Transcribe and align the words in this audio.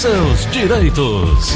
seus 0.00 0.46
direitos. 0.50 1.54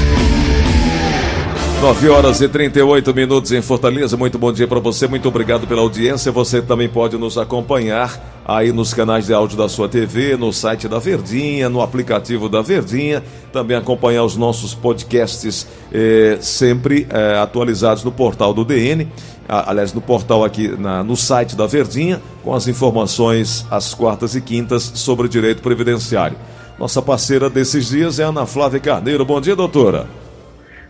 9 1.81 2.09
horas 2.11 2.43
e 2.43 2.49
38 2.49 3.15
minutos 3.15 3.53
em 3.53 3.63
Fortaleza. 3.63 4.19
Muito 4.19 4.39
bom 4.39 4.53
dia 4.53 4.69
para 4.69 4.79
você. 4.81 5.09
Muito 5.09 5.27
obrigado 5.27 5.67
pela 5.67 5.81
audiência. 5.81 6.31
Você 6.31 6.61
também 6.61 6.87
pode 6.87 7.17
nos 7.17 7.39
acompanhar 7.39 8.43
aí 8.45 8.71
nos 8.71 8.93
canais 8.93 9.25
de 9.25 9.33
áudio 9.33 9.57
da 9.57 9.67
sua 9.67 9.89
TV, 9.89 10.37
no 10.37 10.53
site 10.53 10.87
da 10.87 10.99
Verdinha, 10.99 11.71
no 11.71 11.81
aplicativo 11.81 12.47
da 12.47 12.61
Verdinha. 12.61 13.25
Também 13.51 13.79
acompanhar 13.79 14.25
os 14.25 14.37
nossos 14.37 14.75
podcasts 14.75 15.67
eh, 15.91 16.37
sempre 16.43 17.07
eh, 17.09 17.39
atualizados 17.39 18.05
no 18.05 18.13
portal 18.13 18.53
do 18.53 18.63
DN. 18.63 19.09
aliás, 19.49 19.95
no 19.95 20.03
portal 20.03 20.45
aqui 20.45 20.69
na, 20.69 21.03
no 21.03 21.17
site 21.17 21.57
da 21.57 21.67
Verdinha, 21.67 22.21
com 22.43 22.55
as 22.55 22.69
informações 22.69 23.65
às 23.71 23.95
quartas 23.95 24.35
e 24.35 24.43
quintas 24.43 24.83
sobre 24.97 25.29
direito 25.29 25.63
previdenciário. 25.63 26.37
Nossa 26.79 27.01
parceira 27.01 27.49
desses 27.49 27.89
dias 27.89 28.19
é 28.19 28.25
Ana 28.25 28.47
Flávia 28.47 28.81
Carneiro. 28.81 29.25
Bom 29.25 29.41
dia, 29.41 29.55
doutora. 29.55 30.07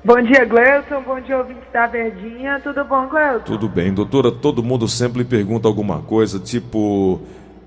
Bom 0.04 0.20
dia, 0.22 0.44
Gleuton. 0.44 1.02
Bom 1.02 1.20
dia, 1.20 1.38
ouvintes 1.38 1.64
da 1.72 1.86
Verdinha. 1.86 2.60
Tudo 2.62 2.84
bom, 2.84 3.06
Gleuton? 3.08 3.44
Tudo 3.44 3.68
bem, 3.68 3.92
doutora. 3.92 4.30
Todo 4.30 4.62
mundo 4.62 4.88
sempre 4.88 5.24
pergunta 5.24 5.68
alguma 5.68 6.00
coisa, 6.00 6.38
tipo. 6.38 7.20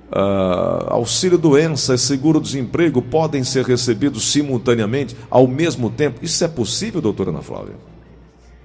Uh, 0.09 0.87
auxílio 0.87 1.37
doença 1.37 1.93
e 1.93 1.97
seguro-desemprego 1.97 3.01
podem 3.01 3.43
ser 3.43 3.65
recebidos 3.65 4.31
simultaneamente, 4.31 5.17
ao 5.29 5.45
mesmo 5.47 5.89
tempo. 5.89 6.19
Isso 6.23 6.45
é 6.45 6.47
possível, 6.47 7.01
doutora 7.01 7.29
Ana 7.29 7.41
Flávia? 7.41 7.75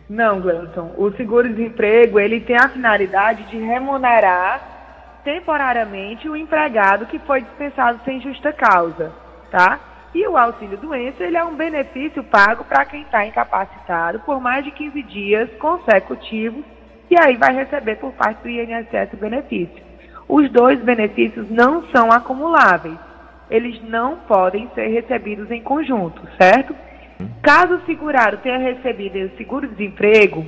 Não, 0.09 0.41
Gleuton. 0.41 0.93
O 0.97 1.11
seguro-desemprego 1.13 2.21
ele 2.21 2.41
tem 2.41 2.57
a 2.57 2.69
finalidade 2.69 3.51
de 3.51 3.59
remunerar 3.59 5.21
temporariamente 5.25 6.29
o 6.29 6.37
empregado 6.37 7.07
que 7.07 7.19
foi 7.21 7.41
dispensado 7.41 8.01
sem 8.05 8.21
justa 8.21 8.53
causa, 8.53 9.13
tá? 9.53 9.79
E 10.15 10.27
o 10.27 10.37
auxílio 10.37 10.77
doença, 10.77 11.23
ele 11.23 11.37
é 11.37 11.45
um 11.45 11.55
benefício 11.55 12.25
pago 12.25 12.65
para 12.65 12.85
quem 12.85 13.03
está 13.03 13.25
incapacitado 13.25 14.21
por 14.21 14.41
mais 14.41 14.65
de 14.65 14.71
15 14.71 15.03
dias 15.05 15.51
consecutivos 15.59 16.65
e 17.11 17.17
aí 17.19 17.37
vai 17.37 17.55
receber 17.55 17.97
por 17.97 18.13
parte 18.13 18.43
do 18.43 18.49
INSS 18.49 19.13
o 19.13 19.17
benefício. 19.19 19.83
Os 20.29 20.51
dois 20.51 20.81
benefícios 20.81 21.51
não 21.51 21.87
são 21.89 22.11
acumuláveis. 22.11 22.97
Eles 23.51 23.83
não 23.83 24.17
podem 24.17 24.71
ser 24.75 24.89
recebidos 24.89 25.51
em 25.51 25.63
conjunto, 25.63 26.23
certo? 26.41 26.75
Caso 27.43 27.75
o 27.75 27.85
segurado 27.85 28.39
tenha 28.39 28.57
recebido 28.57 29.19
o 29.19 29.37
seguro-desemprego 29.37 30.47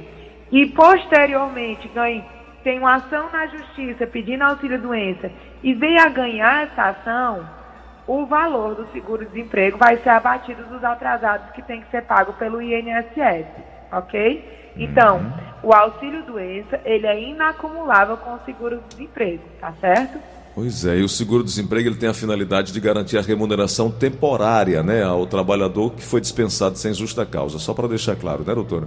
e 0.50 0.66
posteriormente 0.66 1.86
ganhe, 1.88 2.24
tenha 2.62 2.80
uma 2.80 2.94
ação 2.94 3.30
na 3.30 3.46
justiça 3.46 4.06
pedindo 4.06 4.42
auxílio-doença 4.42 5.30
e 5.62 5.74
venha 5.74 6.08
ganhar 6.08 6.64
essa 6.64 6.90
ação, 6.90 7.46
o 8.06 8.26
valor 8.26 8.74
do 8.74 8.86
seguro-desemprego 8.92 9.78
vai 9.78 9.96
ser 9.98 10.10
abatido 10.10 10.62
dos 10.64 10.84
atrasados 10.84 11.50
que 11.52 11.62
tem 11.62 11.80
que 11.80 11.90
ser 11.90 12.02
pago 12.02 12.34
pelo 12.34 12.60
INSS, 12.60 13.46
ok? 13.90 14.72
Então, 14.76 15.18
uhum. 15.18 15.70
o 15.70 15.74
auxílio-doença, 15.74 16.80
ele 16.84 17.06
é 17.06 17.20
inacumulável 17.20 18.16
com 18.16 18.34
o 18.34 18.40
seguro-desemprego, 18.44 19.44
tá 19.60 19.72
certo? 19.80 20.18
Pois 20.54 20.84
é, 20.84 20.96
e 20.96 21.02
o 21.02 21.08
seguro-desemprego 21.08 21.88
ele 21.88 21.96
tem 21.96 22.08
a 22.08 22.14
finalidade 22.14 22.72
de 22.72 22.80
garantir 22.80 23.18
a 23.18 23.22
remuneração 23.22 23.90
temporária 23.90 24.82
né, 24.82 25.02
ao 25.02 25.26
trabalhador 25.26 25.92
que 25.92 26.02
foi 26.02 26.20
dispensado 26.20 26.76
sem 26.76 26.94
justa 26.94 27.26
causa. 27.26 27.58
Só 27.58 27.74
para 27.74 27.88
deixar 27.88 28.14
claro, 28.14 28.44
né, 28.46 28.54
doutora? 28.54 28.86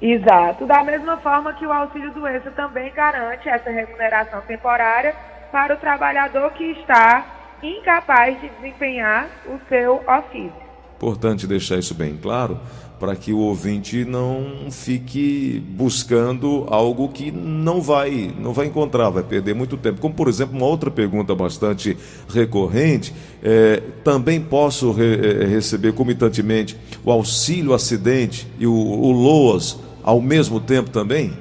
Exato. 0.00 0.66
Da 0.66 0.82
mesma 0.82 1.18
forma 1.18 1.52
que 1.54 1.66
o 1.66 1.72
auxílio-doença 1.72 2.50
também 2.52 2.92
garante 2.92 3.48
essa 3.48 3.70
remuneração 3.70 4.40
temporária 4.42 5.14
para 5.52 5.74
o 5.74 5.76
trabalhador 5.76 6.50
que 6.52 6.64
está 6.64 7.43
incapaz 7.62 8.40
de 8.40 8.48
desempenhar 8.48 9.28
o 9.46 9.58
seu 9.68 10.02
ofício. 10.06 10.64
Importante 10.96 11.46
deixar 11.46 11.78
isso 11.78 11.94
bem 11.94 12.16
claro 12.16 12.58
para 12.98 13.16
que 13.16 13.32
o 13.32 13.38
ouvinte 13.38 14.04
não 14.04 14.70
fique 14.70 15.62
buscando 15.68 16.66
algo 16.70 17.08
que 17.08 17.30
não 17.30 17.80
vai, 17.80 18.32
não 18.38 18.52
vai 18.52 18.66
encontrar, 18.66 19.10
vai 19.10 19.22
perder 19.22 19.54
muito 19.54 19.76
tempo. 19.76 20.00
Como 20.00 20.14
por 20.14 20.28
exemplo 20.28 20.56
uma 20.56 20.66
outra 20.66 20.90
pergunta 20.90 21.34
bastante 21.34 21.96
recorrente, 22.28 23.12
é, 23.42 23.82
também 24.02 24.40
posso 24.40 24.92
re, 24.92 25.42
é, 25.42 25.44
receber 25.44 25.92
comitantemente 25.92 26.78
o 27.04 27.10
auxílio 27.10 27.74
acidente 27.74 28.50
e 28.58 28.66
o, 28.66 28.72
o 28.72 29.10
LOAS 29.10 29.78
ao 30.02 30.20
mesmo 30.20 30.60
tempo 30.60 30.90
também, 30.90 31.36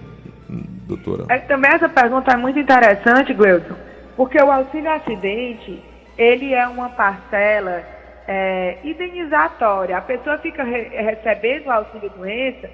doutora? 0.88 1.26
É, 1.30 1.38
também 1.40 1.72
essa 1.72 1.88
pergunta 1.88 2.32
é 2.32 2.38
muito 2.38 2.58
interessante, 2.60 3.34
Gleuton, 3.34 3.76
porque 4.18 4.38
o 4.42 4.52
auxílio 4.52 4.92
acidente 4.92 5.82
ele 6.18 6.54
é 6.54 6.68
uma 6.68 6.90
parcela 6.90 7.84
é, 8.28 8.78
indenizatória. 8.84 9.98
A 9.98 10.02
pessoa 10.02 10.38
fica 10.38 10.64
re 10.64 10.90
recebendo 10.90 11.68
o 11.68 11.72
auxílio 11.72 12.10
doença, 12.10 12.70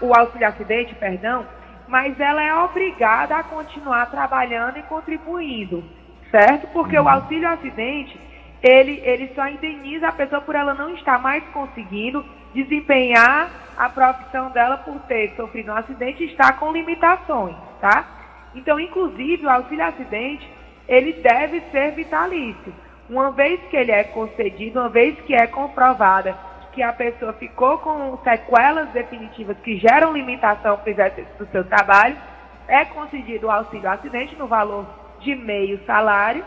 o 0.00 0.14
auxílio 0.14 0.46
acidente, 0.46 0.94
perdão, 0.94 1.46
mas 1.88 2.18
ela 2.18 2.42
é 2.42 2.54
obrigada 2.54 3.36
a 3.36 3.42
continuar 3.42 4.10
trabalhando 4.10 4.78
e 4.78 4.82
contribuindo, 4.82 5.84
certo? 6.30 6.66
Porque 6.68 6.98
uhum. 6.98 7.04
o 7.04 7.08
auxílio 7.08 7.48
acidente, 7.48 8.18
ele, 8.62 9.00
ele 9.04 9.32
só 9.34 9.46
indeniza 9.48 10.08
a 10.08 10.12
pessoa 10.12 10.40
por 10.40 10.54
ela 10.54 10.74
não 10.74 10.94
estar 10.94 11.18
mais 11.18 11.44
conseguindo 11.48 12.24
desempenhar 12.54 13.50
a 13.76 13.88
profissão 13.88 14.50
dela 14.50 14.78
por 14.78 14.98
ter 15.02 15.34
sofrido 15.36 15.72
um 15.72 15.76
acidente 15.76 16.22
e 16.22 16.26
estar 16.26 16.58
com 16.58 16.72
limitações, 16.72 17.56
tá? 17.80 18.06
Então, 18.54 18.78
inclusive, 18.78 19.44
o 19.44 19.50
auxílio 19.50 19.84
acidente, 19.84 20.48
ele 20.88 21.12
deve 21.14 21.62
ser 21.70 21.92
vitalício. 21.92 22.74
Uma 23.08 23.30
vez 23.30 23.60
que 23.70 23.76
ele 23.76 23.92
é 23.92 24.04
concedido, 24.04 24.80
uma 24.80 24.88
vez 24.88 25.18
que 25.22 25.34
é 25.34 25.46
comprovada 25.46 26.36
que 26.72 26.82
a 26.82 26.92
pessoa 26.92 27.32
ficou 27.34 27.78
com 27.78 28.18
sequelas 28.24 28.88
definitivas 28.90 29.56
que 29.58 29.78
geram 29.78 30.12
limitação 30.12 30.76
para 30.76 30.86
o 30.86 30.90
exercício 30.90 31.38
do 31.38 31.46
seu 31.52 31.64
trabalho, 31.64 32.16
é 32.66 32.84
concedido 32.84 33.46
o 33.46 33.50
auxílio 33.50 33.88
acidente 33.88 34.34
no 34.36 34.46
valor 34.46 34.86
de 35.20 35.34
meio 35.34 35.78
salário 35.86 36.44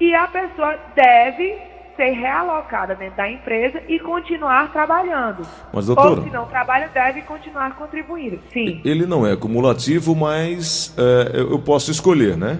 e 0.00 0.14
a 0.14 0.26
pessoa 0.26 0.78
deve 0.94 1.58
ser 1.96 2.12
realocada 2.12 2.94
dentro 2.94 3.16
da 3.16 3.30
empresa 3.30 3.82
e 3.86 3.98
continuar 3.98 4.72
trabalhando. 4.72 5.46
Mas, 5.72 5.86
doutora, 5.86 6.20
Ou 6.20 6.22
se 6.22 6.30
não 6.30 6.46
trabalha, 6.46 6.88
deve 6.88 7.22
continuar 7.22 7.76
contribuindo. 7.76 8.40
Sim. 8.52 8.80
Ele 8.84 9.06
não 9.06 9.26
é 9.26 9.36
cumulativo, 9.36 10.14
mas 10.16 10.94
é, 10.96 11.40
eu 11.40 11.58
posso 11.58 11.90
escolher, 11.90 12.36
né? 12.36 12.58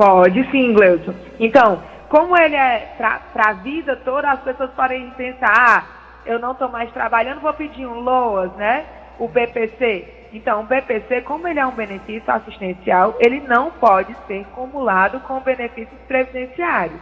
Pode 0.00 0.50
sim, 0.50 0.72
Gleuton. 0.72 1.12
Então, 1.38 1.82
como 2.08 2.34
ele 2.34 2.56
é 2.56 2.94
para 2.96 3.50
a 3.50 3.52
vida 3.52 3.94
toda, 3.96 4.30
as 4.30 4.40
pessoas 4.40 4.70
podem 4.70 5.10
pensar, 5.10 5.52
ah, 5.54 5.84
eu 6.24 6.38
não 6.38 6.52
estou 6.52 6.70
mais 6.70 6.90
trabalhando, 6.90 7.42
vou 7.42 7.52
pedir 7.52 7.84
um 7.84 8.00
LOAS, 8.00 8.50
né? 8.54 8.86
O 9.18 9.28
BPC. 9.28 10.28
Então, 10.32 10.62
o 10.62 10.64
BPC, 10.64 11.20
como 11.20 11.46
ele 11.46 11.60
é 11.60 11.66
um 11.66 11.72
benefício 11.72 12.32
assistencial, 12.32 13.14
ele 13.20 13.40
não 13.40 13.72
pode 13.72 14.16
ser 14.26 14.40
acumulado 14.40 15.20
com 15.20 15.38
benefícios 15.40 16.00
previdenciários. 16.08 16.98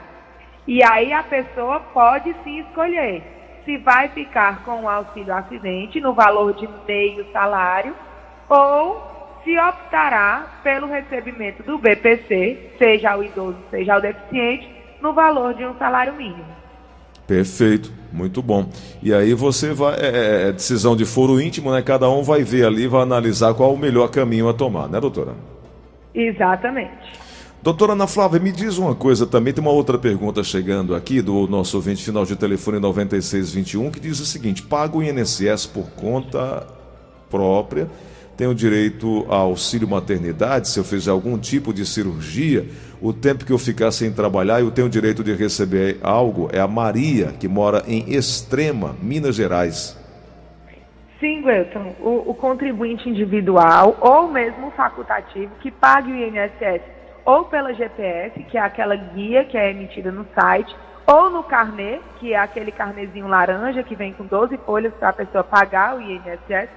E 0.67 0.83
aí 0.83 1.13
a 1.13 1.23
pessoa 1.23 1.79
pode 1.79 2.35
sim 2.43 2.59
escolher 2.63 3.23
se 3.65 3.77
vai 3.77 4.09
ficar 4.09 4.65
com 4.65 4.83
o 4.83 4.89
auxílio 4.89 5.33
acidente 5.33 6.01
no 6.01 6.15
valor 6.15 6.53
de 6.53 6.69
meio 6.85 7.25
salário 7.31 7.95
ou 8.49 9.18
se 9.44 9.59
optará 9.59 10.60
pelo 10.62 10.87
recebimento 10.87 11.62
do 11.62 11.78
BPC, 11.78 12.72
seja 12.78 13.16
o 13.16 13.22
idoso, 13.22 13.59
seja 13.71 13.97
o 13.97 14.00
deficiente, 14.00 14.69
no 15.00 15.12
valor 15.12 15.54
de 15.54 15.65
um 15.65 15.76
salário 15.78 16.15
mínimo. 16.15 16.59
Perfeito, 17.26 17.93
muito 18.12 18.43
bom. 18.43 18.71
E 19.03 19.12
aí 19.12 19.34
você 19.34 19.75
vai, 19.75 19.94
é, 19.97 20.06
é, 20.06 20.49
é, 20.49 20.53
decisão 20.53 20.97
de 20.97 21.04
foro 21.04 21.41
íntimo, 21.41 21.71
né? 21.71 21.82
Cada 21.82 22.09
um 22.09 22.22
vai 22.22 22.43
ver 22.43 22.65
ali, 22.65 22.87
vai 22.87 23.03
analisar 23.03 23.53
qual 23.54 23.75
o 23.75 23.78
melhor 23.78 24.09
caminho 24.09 24.49
a 24.49 24.54
tomar, 24.54 24.88
né, 24.88 24.99
doutora? 24.99 25.34
Exatamente. 26.15 26.91
Doutora 27.62 27.93
Ana 27.93 28.06
Flávia, 28.06 28.41
me 28.41 28.50
diz 28.50 28.78
uma 28.78 28.94
coisa 28.94 29.26
também, 29.26 29.53
tem 29.53 29.62
uma 29.62 29.72
outra 29.72 29.99
pergunta 29.99 30.43
chegando 30.43 30.94
aqui 30.94 31.20
do 31.20 31.47
nosso 31.47 31.76
ouvinte 31.76 32.03
final 32.03 32.25
de 32.25 32.34
telefone 32.34 32.79
9621, 32.79 33.91
que 33.91 34.00
diz 34.00 34.20
o 34.20 34.25
seguinte: 34.25 34.62
paga 34.62 34.96
o 34.96 35.02
INSS 35.02 35.67
por 35.67 35.91
conta 35.91 36.67
própria 37.29 37.91
tenho 38.38 38.55
direito 38.55 39.26
ao 39.29 39.49
auxílio 39.49 39.88
maternidade 39.88 40.69
se 40.69 40.79
eu 40.79 40.85
fizer 40.85 41.11
algum 41.11 41.37
tipo 41.37 41.75
de 41.75 41.85
cirurgia, 41.85 42.64
o 43.02 43.12
tempo 43.12 43.44
que 43.44 43.52
eu 43.52 43.58
ficar 43.58 43.90
sem 43.90 44.12
trabalhar, 44.12 44.61
eu 44.61 44.70
tenho 44.70 44.88
direito 44.88 45.25
de 45.25 45.35
receber 45.35 45.99
algo. 46.05 46.49
É 46.52 46.61
a 46.61 46.69
Maria, 46.69 47.32
que 47.32 47.49
mora 47.49 47.82
em 47.88 48.14
Extrema, 48.14 48.94
Minas 49.02 49.35
Gerais. 49.35 49.99
Sim, 51.19 51.43
Gleuton, 51.43 51.96
o, 52.00 52.31
o 52.31 52.35
contribuinte 52.35 53.08
individual 53.08 53.99
ou 54.00 54.29
mesmo 54.29 54.69
o 54.69 54.70
facultativo 54.70 55.50
que 55.61 55.73
pague 55.73 56.12
o 56.12 56.17
INSS 56.17 56.82
ou 57.25 57.44
pela 57.46 57.75
GPS, 57.75 58.41
que 58.44 58.56
é 58.56 58.61
aquela 58.61 58.94
guia 58.94 59.44
que 59.44 59.58
é 59.58 59.73
emitida 59.73 60.12
no 60.12 60.25
site, 60.32 60.75
ou 61.05 61.29
no 61.29 61.43
carnê, 61.43 61.99
que 62.20 62.34
é 62.34 62.38
aquele 62.38 62.70
carnezinho 62.70 63.26
laranja 63.26 63.82
que 63.82 63.96
vem 63.96 64.12
com 64.12 64.25
12 64.25 64.56
folhas 64.58 64.94
para 64.94 65.08
a 65.08 65.12
pessoa 65.12 65.43
pagar 65.43 65.96
o 65.96 66.00
INSS, 66.00 66.70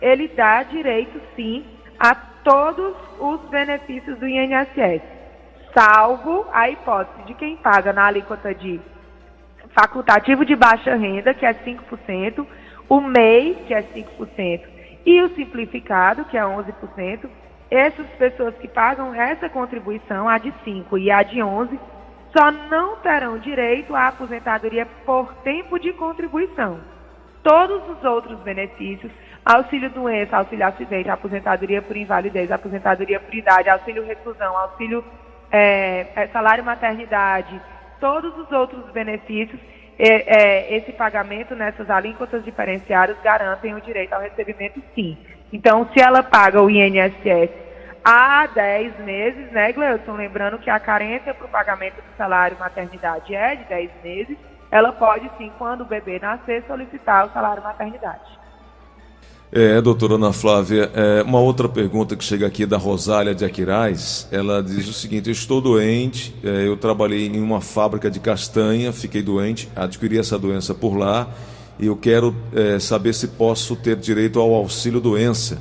ele 0.00 0.28
dá 0.28 0.62
direito, 0.62 1.20
sim, 1.36 1.64
a 1.98 2.14
todos 2.14 2.94
os 3.18 3.40
benefícios 3.50 4.18
do 4.18 4.26
INSS, 4.26 5.02
salvo 5.74 6.46
a 6.52 6.70
hipótese 6.70 7.26
de 7.26 7.34
quem 7.34 7.56
paga 7.56 7.92
na 7.92 8.06
alíquota 8.06 8.54
de 8.54 8.80
facultativo 9.74 10.44
de 10.44 10.56
baixa 10.56 10.96
renda, 10.96 11.34
que 11.34 11.46
é 11.46 11.52
5%, 11.52 12.46
o 12.88 13.00
MEI, 13.00 13.64
que 13.66 13.74
é 13.74 13.82
5%, 13.82 14.62
e 15.06 15.22
o 15.22 15.34
simplificado, 15.34 16.24
que 16.24 16.36
é 16.36 16.42
11%. 16.42 17.28
Essas 17.70 18.06
pessoas 18.18 18.54
que 18.56 18.66
pagam 18.66 19.14
essa 19.14 19.48
contribuição, 19.48 20.28
a 20.28 20.38
de 20.38 20.52
5 20.64 20.98
e 20.98 21.10
a 21.10 21.22
de 21.22 21.40
11, 21.40 21.78
só 22.36 22.50
não 22.50 22.96
terão 22.96 23.38
direito 23.38 23.94
à 23.94 24.08
aposentadoria 24.08 24.86
por 25.04 25.32
tempo 25.44 25.78
de 25.78 25.92
contribuição. 25.92 26.80
Todos 27.42 27.88
os 27.88 28.04
outros 28.04 28.38
benefícios, 28.40 29.10
auxílio 29.44 29.90
doença, 29.90 30.36
auxílio 30.36 30.66
acidente, 30.66 31.10
aposentadoria 31.10 31.82
por 31.82 31.96
invalidez, 31.96 32.50
aposentadoria 32.50 33.20
por 33.20 33.34
idade, 33.34 33.68
auxílio 33.68 34.04
reclusão, 34.04 34.56
auxílio 34.56 35.04
é, 35.50 36.28
salário 36.32 36.64
maternidade, 36.64 37.60
todos 37.98 38.36
os 38.38 38.50
outros 38.52 38.84
benefícios, 38.92 39.60
é, 39.98 40.08
é, 40.08 40.76
esse 40.76 40.92
pagamento 40.92 41.54
nessas 41.54 41.90
alíquotas 41.90 42.42
diferenciadas 42.44 43.16
garantem 43.22 43.74
o 43.74 43.80
direito 43.80 44.14
ao 44.14 44.22
recebimento 44.22 44.82
sim. 44.94 45.18
Então, 45.52 45.88
se 45.92 46.00
ela 46.00 46.22
paga 46.22 46.62
o 46.62 46.70
INSS 46.70 47.50
há 48.02 48.46
10 48.46 48.98
meses, 49.00 49.52
né, 49.52 49.72
Gleudson? 49.72 50.14
Lembrando 50.14 50.58
que 50.58 50.70
a 50.70 50.80
carência 50.80 51.34
para 51.34 51.46
o 51.46 51.50
pagamento 51.50 51.96
do 51.96 52.16
salário 52.16 52.56
maternidade 52.58 53.34
é 53.34 53.56
de 53.56 53.64
10 53.64 53.90
meses, 54.02 54.38
ela 54.70 54.92
pode 54.92 55.30
sim, 55.36 55.52
quando 55.58 55.82
o 55.82 55.86
bebê 55.86 56.18
nascer, 56.18 56.64
solicitar 56.66 57.26
o 57.26 57.32
salário 57.32 57.62
maternidade. 57.62 58.39
É, 59.52 59.80
doutora 59.80 60.14
Ana 60.14 60.32
Flávia, 60.32 60.92
é, 60.94 61.24
uma 61.24 61.40
outra 61.40 61.68
pergunta 61.68 62.14
que 62.14 62.22
chega 62.22 62.46
aqui 62.46 62.64
da 62.64 62.76
Rosália 62.76 63.34
de 63.34 63.44
Aquiraz, 63.44 64.28
ela 64.30 64.62
diz 64.62 64.86
o 64.86 64.92
seguinte, 64.92 65.28
eu 65.28 65.32
estou 65.32 65.60
doente, 65.60 66.32
é, 66.44 66.68
eu 66.68 66.76
trabalhei 66.76 67.26
em 67.26 67.40
uma 67.40 67.60
fábrica 67.60 68.08
de 68.08 68.20
castanha, 68.20 68.92
fiquei 68.92 69.22
doente, 69.22 69.68
adquiri 69.74 70.18
essa 70.18 70.38
doença 70.38 70.72
por 70.72 70.96
lá, 70.96 71.28
e 71.80 71.86
eu 71.86 71.96
quero 71.96 72.32
é, 72.54 72.78
saber 72.78 73.12
se 73.12 73.26
posso 73.26 73.74
ter 73.74 73.96
direito 73.96 74.38
ao 74.38 74.54
auxílio 74.54 75.00
doença. 75.00 75.58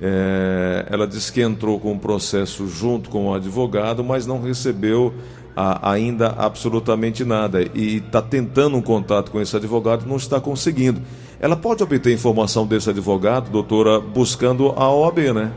É, 0.00 0.86
ela 0.90 1.06
disse 1.06 1.32
que 1.32 1.40
entrou 1.40 1.78
com 1.78 1.92
o 1.92 1.98
processo 1.98 2.66
junto 2.66 3.08
com 3.08 3.28
o 3.28 3.34
advogado, 3.34 4.02
mas 4.02 4.26
não 4.26 4.42
recebeu 4.42 5.14
a, 5.54 5.92
ainda 5.92 6.34
absolutamente 6.36 7.24
nada, 7.24 7.62
e 7.72 7.98
está 7.98 8.20
tentando 8.20 8.76
um 8.76 8.82
contato 8.82 9.30
com 9.30 9.40
esse 9.40 9.54
advogado 9.54 10.04
não 10.08 10.16
está 10.16 10.40
conseguindo. 10.40 11.00
Ela 11.40 11.56
pode 11.56 11.84
obter 11.84 12.12
informação 12.12 12.66
desse 12.66 12.90
advogado, 12.90 13.48
doutora, 13.48 14.00
buscando 14.00 14.74
a 14.76 14.92
OAB, 14.92 15.32
né? 15.32 15.52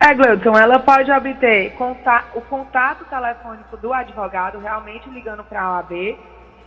É, 0.00 0.12
Gleudson, 0.12 0.58
ela 0.58 0.80
pode 0.80 1.08
obter 1.12 1.72
o 2.34 2.40
contato 2.40 3.04
telefônico 3.04 3.76
do 3.76 3.92
advogado, 3.92 4.58
realmente 4.58 5.08
ligando 5.08 5.44
para 5.44 5.62
a 5.62 5.76
OAB. 5.76 6.18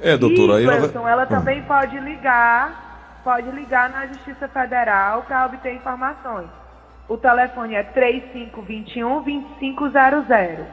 É, 0.00 0.16
doutora, 0.16 0.54
e, 0.54 0.70
aí 0.70 0.74
ela... 0.74 1.10
ela 1.10 1.26
também 1.26 1.60
ah. 1.60 1.64
pode 1.68 1.98
ligar, 1.98 3.20
pode 3.22 3.50
ligar 3.50 3.90
na 3.90 4.06
Justiça 4.06 4.48
Federal 4.48 5.22
para 5.24 5.44
obter 5.44 5.74
informações. 5.74 6.61
O 7.12 7.18
telefone 7.18 7.74
é 7.74 7.84
3521-2500. 7.92 10.64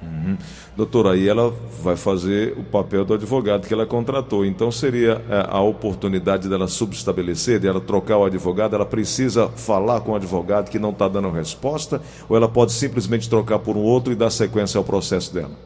Uhum. 0.00 0.38
Doutora, 0.76 1.14
aí 1.14 1.28
ela 1.28 1.50
vai 1.82 1.96
fazer 1.96 2.56
o 2.56 2.62
papel 2.62 3.04
do 3.04 3.14
advogado 3.14 3.66
que 3.66 3.74
ela 3.74 3.84
contratou. 3.84 4.46
Então 4.46 4.70
seria 4.70 5.20
é, 5.28 5.46
a 5.48 5.58
oportunidade 5.58 6.48
dela 6.48 6.68
subestabelecer, 6.68 7.58
dela 7.58 7.80
trocar 7.80 8.18
o 8.18 8.24
advogado, 8.24 8.76
ela 8.76 8.86
precisa 8.86 9.48
falar 9.48 10.00
com 10.02 10.12
o 10.12 10.14
advogado 10.14 10.70
que 10.70 10.78
não 10.78 10.90
está 10.90 11.08
dando 11.08 11.28
resposta, 11.28 12.00
ou 12.28 12.36
ela 12.36 12.48
pode 12.48 12.70
simplesmente 12.70 13.28
trocar 13.28 13.58
por 13.58 13.76
um 13.76 13.82
outro 13.82 14.12
e 14.12 14.16
dar 14.16 14.30
sequência 14.30 14.78
ao 14.78 14.84
processo 14.84 15.34
dela? 15.34 15.56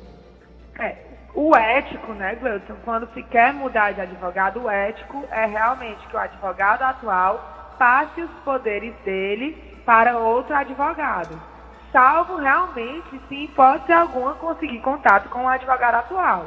É, 0.81 0.97
o 1.35 1.55
ético, 1.55 2.15
né, 2.15 2.35
Gleuton, 2.37 2.77
quando 2.83 3.07
se 3.13 3.23
quer 3.25 3.53
mudar 3.53 3.93
de 3.93 4.01
advogado, 4.01 4.63
o 4.63 4.71
ético 4.71 5.23
é 5.31 5.45
realmente 5.45 6.09
que 6.09 6.17
o 6.17 6.19
advogado 6.19 6.81
atual 6.81 7.77
passe 7.79 8.23
os 8.23 8.31
poderes 8.43 8.95
dele 9.05 9.74
para 9.85 10.17
outro 10.19 10.55
advogado, 10.55 11.41
salvo 11.93 12.37
realmente, 12.37 13.21
se 13.29 13.45
hipótese 13.45 13.93
alguma, 13.93 14.35
conseguir 14.35 14.81
contato 14.81 15.29
com 15.29 15.45
o 15.45 15.49
advogado 15.49 15.97
atual. 15.97 16.47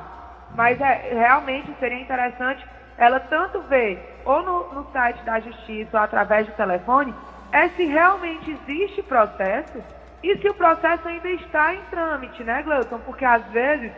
Mas 0.56 0.80
é, 0.82 1.14
realmente 1.14 1.74
seria 1.80 2.02
interessante 2.02 2.66
ela 2.98 3.20
tanto 3.20 3.62
ver 3.62 4.22
ou 4.26 4.42
no, 4.42 4.74
no 4.74 4.92
site 4.92 5.24
da 5.24 5.40
justiça 5.40 5.98
ou 5.98 6.04
através 6.04 6.48
do 6.48 6.54
telefone, 6.54 7.14
é 7.52 7.70
se 7.70 7.86
realmente 7.86 8.52
existe 8.52 9.02
processo 9.04 9.82
e 10.24 10.38
se 10.38 10.50
o 10.50 10.54
processo 10.54 11.08
ainda 11.08 11.30
está 11.30 11.74
em 11.74 11.82
trâmite, 11.92 12.44
né, 12.44 12.64
Gleuton? 12.64 13.00
Porque 13.00 13.24
às 13.24 13.46
vezes 13.46 13.92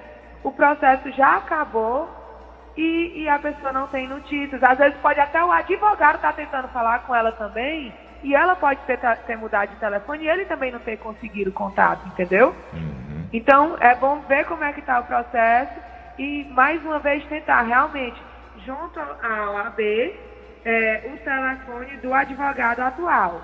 o 0.44 0.51
processo 0.51 1.09
já 1.12 1.38
acabou 1.38 2.09
e, 2.75 3.24
e, 3.24 3.30
a 3.30 3.39
pessoa 3.39 3.74
não 3.74 3.88
tem 3.88 4.07
notícias. 4.07 4.62
Às 4.63 4.77
vezes 4.77 4.97
pode 5.00 5.19
até 5.19 5.44
o 5.44 5.51
advogado 5.51 6.15
estar 6.15 6.30
tá 6.30 6.33
tentando 6.33 6.68
falar 6.69 7.00
com 7.00 7.15
ela 7.15 7.31
também 7.31 7.94
e 8.24 8.36
ela 8.36 8.56
pode 8.56 8.80
ter, 8.81 8.98
ter 8.98 9.38
mudado 9.38 9.69
de 9.69 9.75
telefone 9.77 10.24
e 10.24 10.30
ele 10.30 10.45
também 10.45 10.71
não 10.71 10.80
ter 10.80 10.98
conseguido 10.98 11.50
o 11.50 11.54
contato, 11.54 12.07
entendeu? 12.07 12.56
Uhum. 12.74 13.27
Então, 13.31 13.77
é 13.80 13.95
bom 13.95 14.21
ver 14.21 14.45
como 14.45 14.63
é 14.63 14.74
que 14.74 14.80
está 14.80 15.00
o 15.00 15.06
processo 15.06 15.74
e, 16.18 16.45
mais 16.51 16.83
uma 16.83 16.98
vez, 17.00 17.24
tentar 17.25 17.62
realmente, 17.62 18.19
junto 18.66 19.00
à 19.00 19.51
OAB, 19.51 19.80
é, 20.66 21.12
o 21.13 21.18
telefone 21.24 21.98
do 21.98 22.12
advogado 22.13 22.81
atual. 22.81 23.42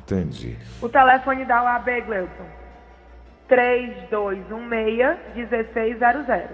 Entendi. 0.00 0.58
O 0.80 0.88
telefone 0.88 1.44
da 1.44 1.62
OAB, 1.62 2.00
Gleuton, 2.02 2.46
3216-1600. 3.48 6.48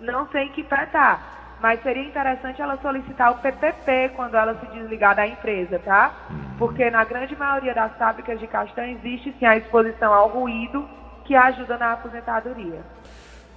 não 0.00 0.26
sei 0.28 0.44
em 0.44 0.52
que 0.52 0.62
pé 0.62 0.84
está. 0.84 1.20
Mas 1.60 1.82
seria 1.82 2.04
interessante 2.04 2.62
ela 2.62 2.78
solicitar 2.80 3.32
o 3.32 3.38
PPP 3.38 4.12
quando 4.16 4.34
ela 4.34 4.58
se 4.58 4.66
desligar 4.72 5.14
da 5.14 5.26
empresa, 5.26 5.78
tá? 5.78 6.10
Uhum. 6.30 6.36
Porque 6.58 6.90
na 6.90 7.04
grande 7.04 7.36
maioria 7.36 7.74
das 7.74 7.92
fábricas 7.98 8.40
de 8.40 8.46
castanha 8.46 8.92
existe 8.92 9.34
sim 9.38 9.44
a 9.44 9.58
exposição 9.58 10.10
ao 10.10 10.30
ruído 10.30 10.88
que 11.26 11.36
ajuda 11.36 11.76
na 11.76 11.92
aposentadoria. 11.92 12.80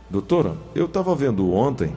Doutora, 0.09 0.51
eu 0.75 0.85
estava 0.85 1.15
vendo 1.15 1.49
ontem 1.53 1.95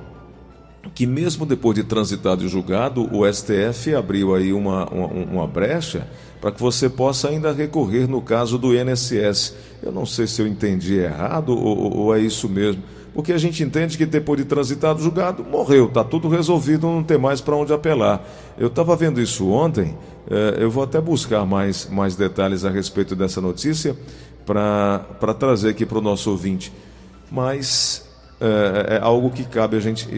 que 0.95 1.07
mesmo 1.07 1.45
depois 1.45 1.75
de 1.75 1.85
transitado 1.85 2.45
e 2.45 2.49
julgado, 2.49 3.09
o 3.15 3.31
STF 3.31 3.95
abriu 3.95 4.35
aí 4.35 4.53
uma, 4.53 4.87
uma, 4.87 5.07
uma 5.07 5.47
brecha 5.47 6.07
para 6.41 6.53
que 6.53 6.61
você 6.61 6.89
possa 6.89 7.29
ainda 7.29 7.53
recorrer 7.53 8.09
no 8.09 8.21
caso 8.21 8.59
do 8.59 8.75
INSS. 8.75 9.55
Eu 9.83 9.93
não 9.93 10.07
sei 10.07 10.27
se 10.27 10.41
eu 10.41 10.47
entendi 10.47 10.95
errado 10.97 11.51
ou, 11.51 11.97
ou 11.97 12.15
é 12.15 12.21
isso 12.21 12.49
mesmo, 12.49 12.83
porque 13.15 13.33
a 13.33 13.39
gente 13.39 13.63
entende 13.63 13.97
que 13.97 14.07
depois 14.07 14.39
de 14.39 14.45
transitado 14.45 15.03
julgado, 15.03 15.43
morreu, 15.43 15.87
está 15.87 16.05
tudo 16.05 16.29
resolvido, 16.29 16.87
não 16.87 17.03
tem 17.03 17.19
mais 17.19 17.41
para 17.41 17.57
onde 17.57 17.73
apelar. 17.73 18.23
Eu 18.59 18.69
estava 18.69 18.95
vendo 18.95 19.21
isso 19.21 19.49
ontem, 19.49 19.97
eh, 20.31 20.59
eu 20.59 20.71
vou 20.71 20.85
até 20.85 21.01
buscar 21.01 21.47
mais, 21.47 21.89
mais 21.91 22.15
detalhes 22.15 22.65
a 22.65 22.71
respeito 22.71 23.17
dessa 23.17 23.41
notícia 23.41 23.97
para 24.45 25.35
trazer 25.39 25.71
aqui 25.71 25.85
para 25.85 25.99
o 25.99 26.03
nosso 26.03 26.31
ouvinte. 26.31 26.73
Mas 27.31 28.06
é, 28.41 28.97
é, 28.97 28.99
algo 29.01 29.31
que 29.31 29.45
cabe 29.45 29.77
a 29.77 29.81
gente, 29.81 30.09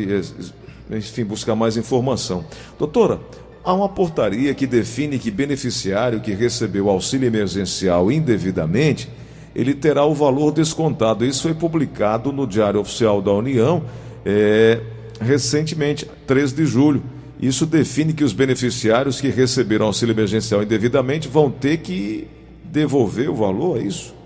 enfim, 0.90 1.24
buscar 1.24 1.54
mais 1.54 1.76
informação. 1.76 2.44
Doutora, 2.78 3.20
há 3.64 3.72
uma 3.72 3.88
portaria 3.88 4.52
que 4.54 4.66
define 4.66 5.18
que 5.18 5.30
beneficiário 5.30 6.20
que 6.20 6.32
recebeu 6.32 6.88
auxílio 6.88 7.26
emergencial 7.26 8.10
indevidamente, 8.10 9.08
ele 9.54 9.74
terá 9.74 10.04
o 10.04 10.14
valor 10.14 10.52
descontado. 10.52 11.24
Isso 11.24 11.42
foi 11.42 11.54
publicado 11.54 12.32
no 12.32 12.46
Diário 12.46 12.80
Oficial 12.80 13.22
da 13.22 13.32
União 13.32 13.82
é, 14.24 14.80
recentemente, 15.20 16.08
3 16.26 16.52
de 16.52 16.66
julho. 16.66 17.02
isso 17.40 17.64
define 17.64 18.12
que 18.12 18.24
os 18.24 18.32
beneficiários 18.32 19.20
que 19.20 19.28
receberam 19.28 19.86
auxílio 19.86 20.12
emergencial 20.12 20.62
indevidamente 20.62 21.28
vão 21.28 21.50
ter 21.50 21.78
que 21.78 22.26
devolver 22.64 23.30
o 23.30 23.34
valor, 23.34 23.78
é 23.78 23.82
isso? 23.82 24.17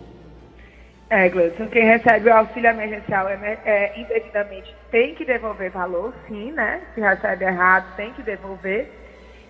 É, 1.12 1.28
Gleison, 1.28 1.66
quem 1.66 1.84
recebe 1.84 2.30
o 2.30 2.34
auxílio 2.34 2.70
emergencial 2.70 3.28
é, 3.28 3.58
é, 3.66 4.00
indevidamente 4.00 4.74
tem 4.90 5.14
que 5.14 5.26
devolver 5.26 5.70
valor, 5.70 6.14
sim, 6.26 6.52
né? 6.52 6.80
Se 6.94 7.02
recebe 7.02 7.44
errado, 7.44 7.84
tem 7.96 8.14
que 8.14 8.22
devolver. 8.22 8.90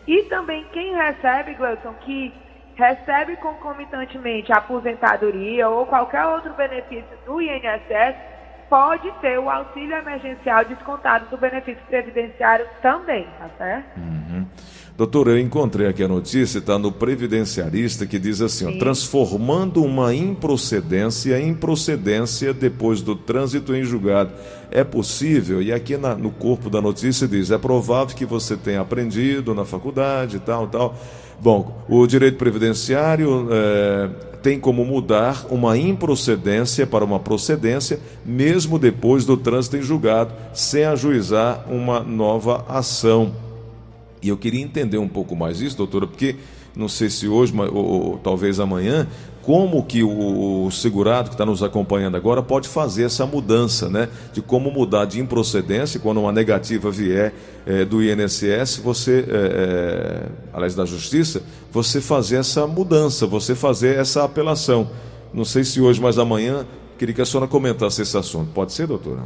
E 0.05 0.25
também 0.25 0.67
quem 0.73 0.97
recebe, 0.97 1.55
Gleison, 1.55 1.95
que 2.01 2.35
recebe 2.75 3.37
concomitantemente 3.37 4.53
a 4.53 4.57
aposentadoria 4.57 5.69
ou 5.69 5.87
qualquer 5.87 6.27
outro 6.27 6.53
benefício 6.55 7.17
do 7.25 7.41
INSS, 7.41 8.17
pode 8.69 9.09
ter 9.21 9.39
o 9.39 9.49
auxílio 9.49 9.97
emergencial 9.97 10.65
descontado 10.65 11.27
do 11.27 11.37
benefício 11.39 11.85
previdenciário 11.87 12.67
também, 12.83 13.25
tá 13.39 13.49
certo? 13.57 14.22
Doutor, 14.97 15.29
eu 15.29 15.39
encontrei 15.39 15.87
aqui 15.87 16.03
a 16.03 16.09
notícia, 16.09 16.59
está 16.59 16.79
no 16.79 16.93
Previdenciarista, 16.93 18.05
que 18.07 18.19
diz 18.19 18.43
assim: 18.43 18.67
ó, 18.67 18.79
transformando 18.79 19.83
uma 19.83 20.15
improcedência 20.15 21.41
em 21.41 21.55
procedência 21.55 22.53
depois 22.53 23.01
do 23.01 23.17
trânsito 23.17 23.75
em 23.75 23.85
julgado. 23.85 24.33
É 24.71 24.85
possível, 24.85 25.63
e 25.63 25.73
aqui 25.73 25.97
na, 25.97 26.15
no 26.15 26.31
corpo 26.31 26.69
da 26.69 26.81
notícia 26.81 27.27
diz: 27.27 27.51
é 27.51 27.57
provável 27.57 28.15
que 28.15 28.27
você 28.27 28.55
tenha 28.55 28.83
aprendido 28.83 29.55
na 29.55 29.65
faculdade 29.65 30.37
e 30.37 30.41
tal, 30.41 30.67
tal. 30.67 30.95
Bom, 31.41 31.83
o 31.89 32.07
direito 32.07 32.37
previdenciário 32.37 33.49
é, 33.51 34.11
tem 34.43 34.61
como 34.61 34.85
mudar 34.85 35.47
uma 35.49 35.77
improcedência 35.77 36.87
para 36.87 37.05
uma 37.05 37.19
procedência, 37.19 37.99
mesmo 38.25 38.79
depois 38.79 39.25
do 39.25 39.39
trânsito 39.39 39.79
em 39.79 39.83
julgado, 39.83 40.35
sem 40.53 40.85
ajuizar 40.85 41.65
uma 41.69 42.01
nova 42.01 42.65
ação. 42.69 43.33
E 44.23 44.29
eu 44.29 44.37
queria 44.37 44.63
entender 44.63 44.99
um 44.99 45.09
pouco 45.09 45.35
mais 45.35 45.61
isso, 45.61 45.77
doutora, 45.77 46.07
porque 46.07 46.37
não 46.77 46.89
sei 46.89 47.11
se 47.11 47.29
hoje, 47.29 47.53
ou, 47.57 47.75
ou 47.75 48.19
talvez 48.19 48.61
amanhã, 48.61 49.07
como 49.43 49.85
que 49.85 50.03
o, 50.03 50.65
o 50.65 50.71
segurado 50.71 51.29
que 51.29 51.35
está 51.35 51.45
nos 51.45 51.63
acompanhando 51.63 52.17
agora 52.17 52.43
pode 52.43 52.69
fazer 52.69 53.05
essa 53.05 53.27
mudança, 53.27 53.91
né? 53.91 54.09
De 54.33 54.41
como 54.41 54.71
mudar 54.71 55.05
de 55.05 55.21
improcedência, 55.21 55.99
quando 55.99 56.21
uma 56.21 56.33
negativa 56.33 56.91
vier 56.91 57.35
é, 57.67 57.85
do 57.85 58.03
INSS, 58.03 58.79
você, 58.79 59.27
é, 59.29 59.35
é, 59.35 60.29
aliás, 60.53 60.75
da 60.75 60.85
Justiça, 60.85 61.43
você 61.71 62.01
fazer 62.01 62.37
essa 62.37 62.67
mudança, 62.67 63.27
você 63.27 63.55
fazer 63.55 63.99
essa 63.99 64.25
apelação. 64.25 64.89
Não 65.35 65.45
sei 65.45 65.65
se 65.65 65.81
hoje, 65.81 66.01
mas 66.01 66.19
amanhã, 66.19 66.65
queria 66.97 67.15
que 67.15 67.23
a 67.23 67.27
senhora 67.27 67.49
comentasse 67.49 68.01
esse 68.01 68.17
assunto. 68.17 68.53
Pode 68.53 68.73
ser, 68.73 68.87
doutora? 68.87 69.23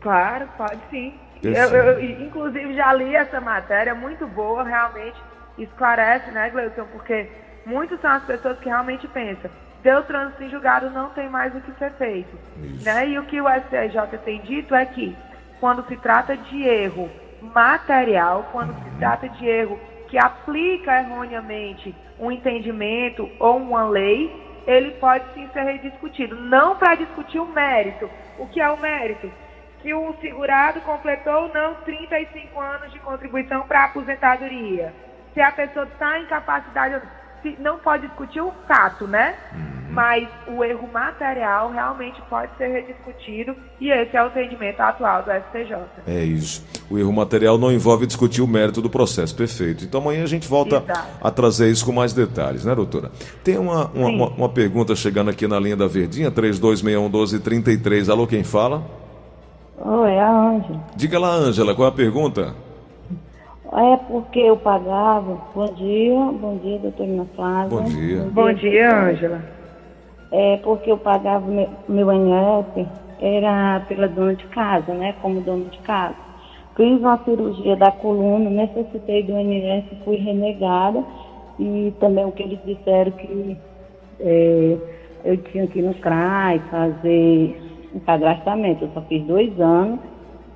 Claro, 0.00 0.46
pode 0.56 0.78
sim. 0.90 1.12
Eu, 1.42 1.52
eu, 1.52 2.00
inclusive, 2.22 2.74
já 2.74 2.92
li 2.92 3.14
essa 3.14 3.40
matéria, 3.40 3.94
muito 3.94 4.26
boa, 4.26 4.64
realmente 4.64 5.16
esclarece, 5.56 6.30
né, 6.30 6.50
Gleuton? 6.50 6.86
Porque 6.92 7.28
muitas 7.64 8.00
são 8.00 8.10
as 8.10 8.24
pessoas 8.24 8.58
que 8.58 8.68
realmente 8.68 9.06
pensam, 9.08 9.50
deu 9.82 10.02
trânsito 10.04 10.42
em 10.42 10.50
julgado, 10.50 10.90
não 10.90 11.10
tem 11.10 11.28
mais 11.28 11.54
o 11.54 11.60
que 11.60 11.72
ser 11.78 11.92
feito. 11.92 12.36
Né? 12.84 13.08
E 13.08 13.18
o 13.18 13.24
que 13.24 13.40
o 13.40 13.48
STJ 13.48 14.18
tem 14.24 14.40
dito 14.40 14.74
é 14.74 14.84
que, 14.84 15.16
quando 15.60 15.86
se 15.86 15.96
trata 15.96 16.36
de 16.36 16.62
erro 16.62 17.10
material, 17.40 18.48
quando 18.52 18.70
uhum. 18.70 18.84
se 18.84 18.98
trata 18.98 19.28
de 19.28 19.46
erro 19.46 19.78
que 20.08 20.18
aplica 20.18 21.00
erroneamente 21.00 21.94
um 22.18 22.32
entendimento 22.32 23.30
ou 23.38 23.58
uma 23.58 23.88
lei, 23.88 24.30
ele 24.66 24.92
pode 24.92 25.24
sim 25.34 25.48
ser 25.52 25.62
rediscutido. 25.62 26.36
Não 26.36 26.76
para 26.76 26.94
discutir 26.94 27.38
o 27.38 27.46
mérito. 27.46 28.10
O 28.38 28.46
que 28.46 28.60
é 28.60 28.68
o 28.68 28.78
mérito? 28.78 29.30
Que 29.82 29.94
o 29.94 30.14
segurado 30.20 30.80
completou 30.80 31.44
ou 31.44 31.54
não 31.54 31.74
35 31.84 32.60
anos 32.60 32.92
de 32.92 32.98
contribuição 33.00 33.62
para 33.66 33.82
a 33.82 33.84
aposentadoria. 33.84 34.92
Se 35.34 35.40
a 35.40 35.52
pessoa 35.52 35.86
está 35.86 36.18
em 36.18 36.26
capacidade, 36.26 37.00
não 37.60 37.78
pode 37.78 38.06
discutir 38.06 38.40
o 38.40 38.52
fato, 38.66 39.06
né? 39.06 39.36
Uhum. 39.52 39.78
Mas 39.90 40.28
o 40.46 40.62
erro 40.62 40.86
material 40.92 41.72
realmente 41.72 42.20
pode 42.28 42.54
ser 42.58 42.68
rediscutido 42.68 43.56
e 43.80 43.90
esse 43.90 44.16
é 44.16 44.22
o 44.22 44.26
entendimento 44.26 44.80
atual 44.80 45.22
do 45.22 45.30
STJ. 45.30 45.76
É 46.06 46.22
isso. 46.22 46.64
O 46.90 46.98
erro 46.98 47.12
material 47.12 47.56
não 47.56 47.72
envolve 47.72 48.06
discutir 48.06 48.42
o 48.42 48.46
mérito 48.46 48.82
do 48.82 48.90
processo, 48.90 49.34
perfeito. 49.34 49.84
Então 49.84 50.00
amanhã 50.00 50.24
a 50.24 50.26
gente 50.26 50.46
volta 50.46 50.76
Exato. 50.76 51.08
a 51.20 51.30
trazer 51.30 51.70
isso 51.70 51.86
com 51.86 51.92
mais 51.92 52.12
detalhes, 52.12 52.64
né, 52.64 52.74
doutora? 52.74 53.10
Tem 53.42 53.56
uma, 53.58 53.86
uma, 53.88 54.08
uma, 54.08 54.28
uma 54.28 54.48
pergunta 54.48 54.94
chegando 54.94 55.30
aqui 55.30 55.46
na 55.46 55.58
linha 55.58 55.76
da 55.76 55.86
Verdinha, 55.86 56.30
3261 56.30 57.08
1233. 57.08 58.10
Alô, 58.10 58.26
quem 58.26 58.44
fala? 58.44 59.07
Oi, 59.80 60.10
é 60.10 60.20
a 60.20 60.30
Ângela. 60.30 60.80
Diga 60.96 61.18
lá, 61.18 61.34
Ângela, 61.34 61.74
qual 61.74 61.86
é 61.86 61.90
a 61.90 61.94
pergunta? 61.94 62.54
É 63.72 63.96
porque 64.08 64.40
eu 64.40 64.56
pagava. 64.56 65.38
Bom 65.54 65.72
dia, 65.74 66.16
bom 66.16 66.56
dia, 66.56 66.78
doutora 66.78 67.26
Flávia. 67.36 67.68
Bom 67.68 67.84
dia. 67.84 68.22
Bom 68.32 68.52
dia, 68.52 69.08
Ângela. 69.08 69.42
É 70.32 70.56
porque 70.58 70.90
eu 70.90 70.98
pagava 70.98 71.46
meu, 71.46 71.68
meu 71.88 72.10
era 73.20 73.80
pela 73.88 74.08
dona 74.08 74.34
de 74.34 74.46
casa, 74.46 74.92
né? 74.94 75.14
Como 75.22 75.40
dona 75.42 75.64
de 75.66 75.78
casa. 75.78 76.14
Fiz 76.76 76.98
uma 77.00 77.18
cirurgia 77.24 77.76
da 77.76 77.90
coluna, 77.90 78.50
necessitei 78.50 79.22
do 79.22 79.38
INF, 79.38 79.96
fui 80.04 80.16
renegada. 80.16 81.04
E 81.58 81.92
também 82.00 82.24
o 82.24 82.32
que 82.32 82.42
eles 82.42 82.58
disseram 82.64 83.12
que 83.12 83.56
é, 84.20 84.76
eu 85.24 85.36
tinha 85.36 85.66
que 85.66 85.80
ir 85.80 85.82
no 85.82 85.94
CRAI 85.94 86.60
fazer 86.70 87.67
cadastramento. 88.04 88.84
Eu 88.84 88.90
só 88.94 89.00
fiz 89.02 89.22
dois 89.24 89.58
anos 89.60 90.00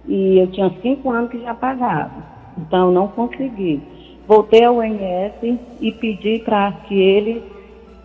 e 0.07 0.39
eu 0.39 0.47
tinha 0.49 0.71
cinco 0.83 1.11
anos 1.11 1.31
que 1.31 1.41
já 1.41 1.55
pagava. 1.55 2.23
Então 2.59 2.91
não 2.91 3.09
consegui. 3.09 3.81
Voltei 4.27 4.65
ao 4.65 4.83
INS 4.83 5.59
e 5.81 5.93
pedi 5.93 6.41
para 6.45 6.73
que 6.87 6.95
ele 6.95 7.43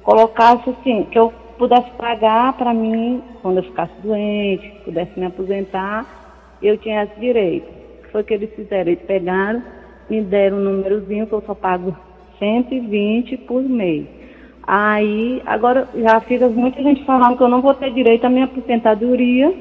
colocasse 0.04 0.70
assim, 0.70 1.04
que 1.12 1.20
eu 1.20 1.32
pudesse 1.58 1.90
pagar 1.92 2.54
para 2.54 2.74
mim 2.74 3.22
quando 3.42 3.58
eu 3.58 3.64
ficasse 3.64 3.94
doente, 4.02 4.72
pudesse 4.86 5.20
me 5.20 5.26
aposentar, 5.26 6.06
eu 6.62 6.78
tinha 6.78 7.04
esse 7.04 7.20
direito. 7.20 7.68
Foi 8.12 8.22
o 8.22 8.24
que 8.24 8.34
eles 8.34 8.54
fizeram, 8.56 8.92
eles 8.92 9.04
pegaram, 9.06 9.62
me 10.10 10.22
deram 10.22 10.58
um 10.58 10.62
númerozinho 10.62 11.28
que 11.28 11.34
eu 11.34 11.44
só 11.46 11.54
pago 11.54 11.96
120 12.40 13.38
por 13.38 13.62
mês. 13.62 14.17
Aí, 14.68 15.42
agora 15.46 15.88
já 15.96 16.20
fica 16.20 16.50
muita 16.50 16.84
gente 16.84 17.06
falando 17.06 17.38
que 17.38 17.44
eu 17.44 17.48
não 17.48 17.62
vou 17.62 17.74
ter 17.74 17.90
direito 17.94 18.26
à 18.26 18.30
minha 18.30 18.44
aposentadoria. 18.44 19.56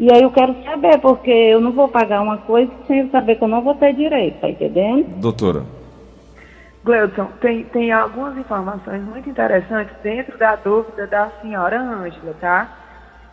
E 0.00 0.12
aí 0.12 0.20
eu 0.20 0.32
quero 0.32 0.56
saber, 0.64 0.98
porque 0.98 1.30
eu 1.30 1.60
não 1.60 1.70
vou 1.70 1.86
pagar 1.86 2.20
uma 2.22 2.38
coisa 2.38 2.72
sem 2.88 3.08
saber 3.10 3.36
que 3.36 3.44
eu 3.44 3.48
não 3.48 3.62
vou 3.62 3.76
ter 3.76 3.94
direito, 3.94 4.40
tá 4.40 4.50
entendendo? 4.50 5.20
Doutora. 5.20 5.62
Gleudson, 6.82 7.28
tem, 7.40 7.62
tem 7.66 7.92
algumas 7.92 8.36
informações 8.36 9.00
muito 9.04 9.30
interessantes 9.30 9.94
dentro 10.02 10.36
da 10.36 10.56
dúvida 10.56 11.06
da 11.06 11.30
senhora 11.40 11.80
Ângela, 11.80 12.34
tá? 12.40 12.68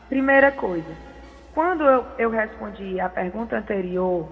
Primeira 0.08 0.52
coisa, 0.52 0.92
quando 1.56 1.84
eu, 1.84 2.06
eu 2.20 2.30
respondi 2.30 3.00
a 3.00 3.10
pergunta 3.10 3.58
anterior 3.58 4.28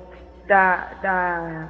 da, 0.48 0.90
da, 1.02 1.70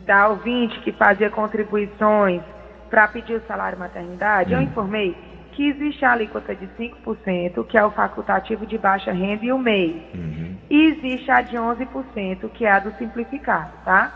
da 0.00 0.28
ouvinte 0.28 0.80
que 0.80 0.92
fazia 0.92 1.28
contribuições 1.28 2.40
para 2.90 3.08
pedir 3.08 3.34
o 3.34 3.46
salário 3.46 3.78
maternidade, 3.78 4.52
eu 4.52 4.58
hum. 4.58 4.62
informei 4.62 5.16
que 5.52 5.68
existe 5.68 6.04
a 6.04 6.12
alíquota 6.12 6.54
de 6.54 6.68
5%, 6.78 7.66
que 7.66 7.76
é 7.76 7.84
o 7.84 7.90
facultativo 7.90 8.64
de 8.64 8.78
baixa 8.78 9.10
renda 9.10 9.44
e 9.44 9.52
o 9.52 9.58
MEI. 9.58 10.08
Uhum. 10.14 10.56
E 10.70 10.84
existe 10.84 11.28
a 11.32 11.40
de 11.40 11.56
11%, 11.56 12.48
que 12.50 12.64
é 12.64 12.70
a 12.70 12.78
do 12.78 12.92
simplificado, 12.92 13.72
tá? 13.84 14.12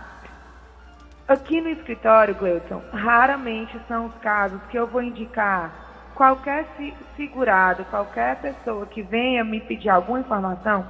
Aqui 1.27 1.61
no 1.61 1.69
escritório, 1.69 2.35
Gleuton, 2.37 2.81
raramente 2.93 3.77
são 3.89 4.07
os 4.07 4.15
casos 4.19 4.61
que 4.71 4.79
eu 4.79 4.87
vou 4.87 5.03
indicar 5.03 5.73
qualquer 6.15 6.65
segurado, 7.17 7.85
qualquer 7.87 8.37
pessoa 8.37 8.87
que 8.87 9.03
venha 9.03 9.43
me 9.43 9.61
pedir 9.61 9.89
alguma 9.89 10.21
informação 10.21 10.87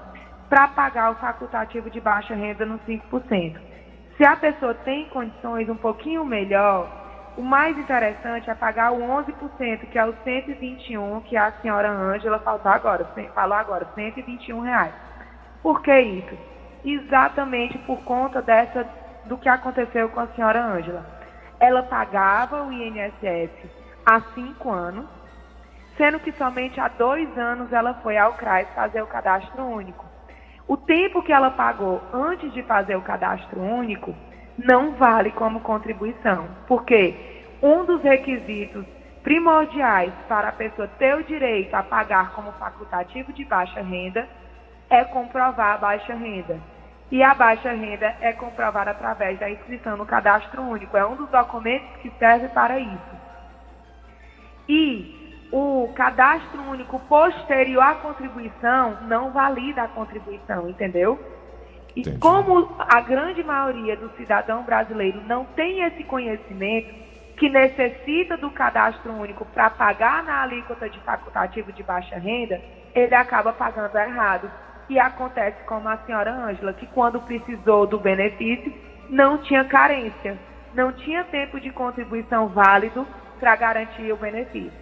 para 0.50 0.68
pagar 0.68 1.12
o 1.12 1.14
facultativo 1.14 1.88
de 1.88 1.98
baixa 1.98 2.34
renda 2.34 2.66
no 2.66 2.78
5%. 2.80 3.56
Se 4.18 4.26
a 4.26 4.36
pessoa 4.36 4.74
tem 4.74 5.08
condições 5.08 5.68
um 5.70 5.76
pouquinho 5.76 6.24
melhor, 6.26 7.01
o 7.36 7.42
mais 7.42 7.76
interessante 7.78 8.50
é 8.50 8.54
pagar 8.54 8.92
o 8.92 8.98
11%, 8.98 9.86
que 9.90 9.98
é 9.98 10.04
o 10.04 10.14
121, 10.22 11.20
que 11.22 11.36
a 11.36 11.50
senhora 11.62 11.90
Ângela 11.90 12.38
falou 12.40 12.60
agora, 12.64 13.04
falou 13.34 13.56
agora, 13.56 13.86
121 13.94 14.60
reais. 14.60 14.92
Por 15.62 15.80
que 15.80 15.98
isso? 15.98 16.36
Exatamente 16.84 17.78
por 17.78 18.02
conta 18.04 18.42
dessa 18.42 18.86
do 19.24 19.38
que 19.38 19.48
aconteceu 19.48 20.08
com 20.10 20.20
a 20.20 20.26
senhora 20.28 20.62
Ângela. 20.62 21.06
Ela 21.58 21.82
pagava 21.84 22.64
o 22.64 22.72
INSS 22.72 23.50
há 24.04 24.20
cinco 24.34 24.70
anos, 24.70 25.06
sendo 25.96 26.18
que 26.18 26.32
somente 26.32 26.80
há 26.80 26.88
dois 26.88 27.38
anos 27.38 27.72
ela 27.72 27.94
foi 28.02 28.18
ao 28.18 28.34
CRAS 28.34 28.68
fazer 28.74 29.00
o 29.00 29.06
cadastro 29.06 29.62
único. 29.64 30.04
O 30.66 30.76
tempo 30.76 31.22
que 31.22 31.32
ela 31.32 31.50
pagou 31.50 32.00
antes 32.12 32.52
de 32.52 32.62
fazer 32.64 32.96
o 32.96 33.02
cadastro 33.02 33.60
único 33.60 34.14
não 34.58 34.92
vale 34.92 35.30
como 35.32 35.60
contribuição, 35.60 36.48
porque 36.66 37.14
um 37.62 37.84
dos 37.84 38.02
requisitos 38.02 38.84
primordiais 39.22 40.12
para 40.28 40.48
a 40.48 40.52
pessoa 40.52 40.88
ter 40.98 41.14
o 41.14 41.24
direito 41.24 41.74
a 41.74 41.82
pagar 41.82 42.32
como 42.32 42.52
facultativo 42.52 43.32
de 43.32 43.44
baixa 43.44 43.80
renda 43.80 44.28
é 44.90 45.04
comprovar 45.04 45.74
a 45.74 45.78
baixa 45.78 46.14
renda. 46.14 46.58
E 47.10 47.22
a 47.22 47.34
baixa 47.34 47.70
renda 47.70 48.16
é 48.20 48.32
comprovada 48.32 48.90
através 48.90 49.38
da 49.38 49.50
inscrição 49.50 49.96
no 49.96 50.06
cadastro 50.06 50.62
único. 50.62 50.96
É 50.96 51.06
um 51.06 51.14
dos 51.14 51.28
documentos 51.28 51.88
que 52.00 52.10
serve 52.18 52.48
para 52.48 52.78
isso. 52.78 53.22
E 54.68 55.46
o 55.52 55.92
cadastro 55.94 56.62
único 56.62 56.98
posterior 57.00 57.82
à 57.82 57.94
contribuição 57.96 59.02
não 59.02 59.30
valida 59.30 59.82
a 59.82 59.88
contribuição, 59.88 60.68
entendeu? 60.70 61.20
E 61.94 62.00
Entendi. 62.00 62.18
como 62.18 62.74
a 62.78 63.00
grande 63.00 63.42
maioria 63.42 63.96
do 63.96 64.10
cidadão 64.16 64.62
brasileiro 64.62 65.20
não 65.26 65.44
tem 65.44 65.82
esse 65.82 66.02
conhecimento, 66.04 67.02
que 67.36 67.48
necessita 67.48 68.36
do 68.36 68.50
cadastro 68.50 69.12
único 69.12 69.44
para 69.46 69.68
pagar 69.68 70.22
na 70.22 70.42
alíquota 70.42 70.88
de 70.88 70.98
facultativo 71.00 71.72
de 71.72 71.82
baixa 71.82 72.16
renda, 72.16 72.60
ele 72.94 73.14
acaba 73.14 73.52
pagando 73.52 73.96
errado. 73.96 74.50
E 74.88 74.98
acontece 74.98 75.56
como 75.64 75.88
a 75.88 75.96
senhora 75.98 76.32
Ângela, 76.32 76.72
que 76.72 76.86
quando 76.86 77.20
precisou 77.20 77.86
do 77.86 77.98
benefício, 77.98 78.72
não 79.08 79.38
tinha 79.38 79.64
carência, 79.64 80.38
não 80.74 80.92
tinha 80.92 81.24
tempo 81.24 81.58
de 81.58 81.70
contribuição 81.70 82.48
válido 82.48 83.06
para 83.40 83.56
garantir 83.56 84.12
o 84.12 84.16
benefício. 84.16 84.72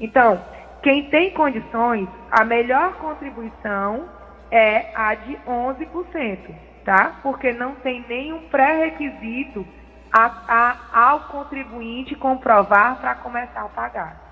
Então, 0.00 0.40
quem 0.82 1.10
tem 1.10 1.32
condições, 1.32 2.08
a 2.30 2.44
melhor 2.44 2.94
contribuição 2.94 4.08
é 4.50 4.90
a 4.94 5.14
de 5.14 5.36
11%, 5.46 6.54
tá? 6.84 7.20
Porque 7.22 7.52
não 7.52 7.74
tem 7.76 8.04
nenhum 8.08 8.48
pré-requisito 8.48 9.66
ao 10.92 11.20
contribuinte 11.28 12.14
comprovar 12.14 13.00
para 13.00 13.14
começar 13.16 13.60
a 13.60 13.68
pagar. 13.68 14.28